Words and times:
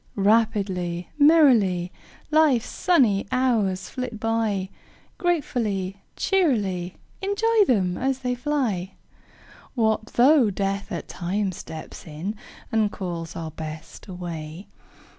Rapidly, 0.15 1.09
merrily, 1.19 1.91
Life's 2.31 2.65
sunny 2.67 3.27
hours 3.31 3.87
flit 3.87 4.19
by, 4.19 4.69
Gratefully, 5.19 6.01
cheerily 6.15 6.95
Enjoy 7.21 7.65
them 7.67 7.99
as 7.99 8.17
they 8.25 8.33
fly! 8.33 8.93
What 9.75 10.07
though 10.13 10.49
Death 10.49 10.91
at 10.91 11.07
times 11.07 11.57
steps 11.57 12.07
in, 12.07 12.33
And 12.71 12.91
calls 12.91 13.35
our 13.35 13.51
Best 13.51 14.07
away? 14.07 14.65